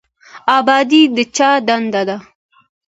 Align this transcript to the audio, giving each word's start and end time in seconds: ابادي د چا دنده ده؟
ابادي 0.57 1.01
د 1.15 1.17
چا 1.35 1.49
دنده 1.67 2.01
ده؟ 2.09 2.17